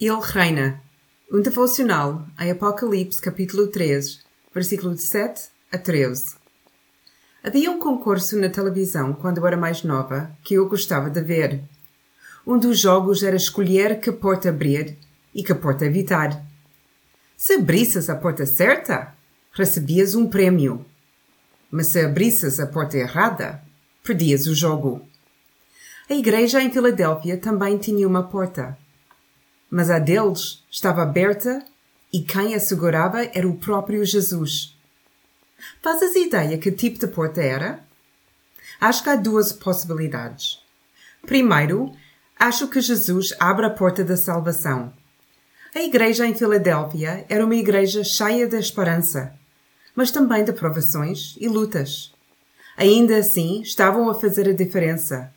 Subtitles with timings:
[0.00, 0.80] Ele reina.
[1.28, 4.20] Um devocional em Apocalipse capítulo 13,
[4.54, 6.36] versículo de 7 a 13.
[7.42, 11.64] Havia um concurso na televisão quando eu era mais nova que eu gostava de ver.
[12.46, 14.96] Um dos jogos era escolher que porta abrir
[15.34, 16.46] e que porta evitar.
[17.36, 19.12] Se abrisses a porta certa,
[19.50, 20.86] recebias um prêmio.
[21.72, 23.60] Mas se abrisses a porta errada,
[24.04, 25.04] perdias o jogo.
[26.08, 28.78] A igreja em Filadélfia também tinha uma porta
[29.70, 31.64] mas a deles estava aberta
[32.12, 34.76] e quem a segurava era o próprio Jesus.
[35.82, 37.80] Fazes ideia que tipo de porta era?
[38.80, 40.62] Acho que há duas possibilidades.
[41.26, 41.92] Primeiro,
[42.38, 44.92] acho que Jesus abre a porta da salvação.
[45.74, 49.34] A igreja em Filadélfia era uma igreja cheia de esperança,
[49.94, 52.12] mas também de provações e lutas.
[52.76, 55.32] Ainda assim, estavam a fazer a diferença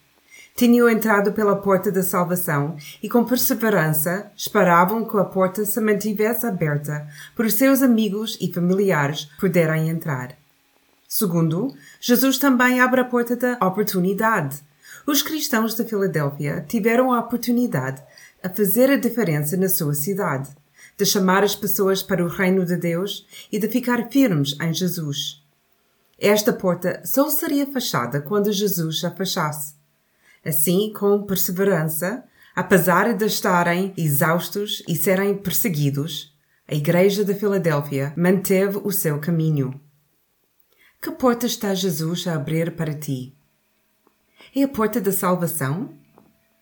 [0.61, 6.45] tinham entrado pela porta da salvação e com perseverança esperavam que a porta se mantivesse
[6.45, 10.37] aberta para os seus amigos e familiares poderem entrar.
[11.07, 14.59] Segundo, Jesus também abre a porta da oportunidade.
[15.07, 17.99] Os cristãos de Filadélfia tiveram a oportunidade
[18.43, 20.47] a fazer a diferença na sua cidade,
[20.95, 25.43] de chamar as pessoas para o reino de Deus e de ficar firmes em Jesus.
[26.19, 29.80] Esta porta só seria fechada quando Jesus a fechasse.
[30.45, 32.23] Assim, com perseverança,
[32.55, 36.35] apesar de estarem exaustos e serem perseguidos,
[36.67, 39.79] a Igreja de Filadélfia manteve o seu caminho.
[41.01, 43.35] Que porta está Jesus a abrir para ti?
[44.55, 45.89] É a porta da salvação?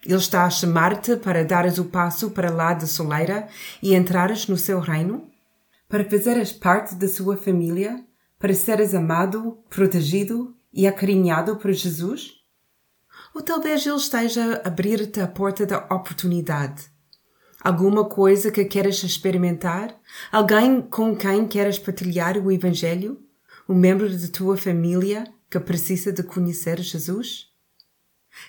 [0.05, 3.47] Ele está a chamar-te para dares o passo para lá da soleira
[3.83, 5.29] e entrares no seu reino?
[5.87, 8.03] Para fazeres parte da sua família?
[8.37, 12.38] Para seres amado, protegido e acarinhado por Jesus?
[13.33, 16.89] Ou talvez ele esteja a abrir-te a porta da oportunidade.
[17.61, 19.93] Alguma coisa que queres experimentar?
[20.31, 23.21] Alguém com quem queres partilhar o Evangelho?
[23.67, 27.47] Um membro de tua família que precisa de conhecer Jesus?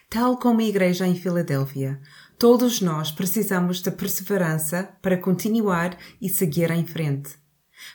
[0.09, 2.01] Tal como a igreja em Filadélfia,
[2.39, 7.39] todos nós precisamos de perseverança para continuar e seguir em frente.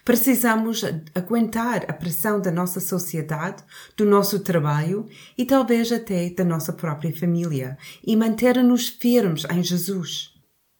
[0.04, 0.84] Precisamos
[1.14, 3.64] aguentar a pressão da nossa sociedade,
[3.96, 5.08] do nosso trabalho
[5.38, 10.34] e talvez até da nossa própria família e manter-nos firmes em Jesus.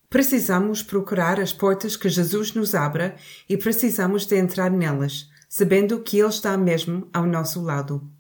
[0.10, 3.16] Precisamos procurar as portas que Jesus nos abra
[3.50, 8.15] e precisamos de entrar nelas, sabendo que Ele está mesmo ao nosso lado.